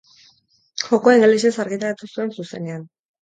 Jokoa 0.83 1.13
ingelesez 1.17 1.51
argitaratu 1.65 2.09
zuen 2.13 2.35
zuzenean. 2.39 2.83